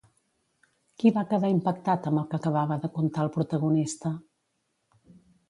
Qui 1.03 1.11
va 1.17 1.23
quedar 1.33 1.51
impactat 1.55 2.07
amb 2.13 2.21
el 2.23 2.25
que 2.31 2.39
acabava 2.39 2.79
de 2.87 2.91
contar 2.97 3.27
el 3.27 3.31
protagonista? 3.37 4.15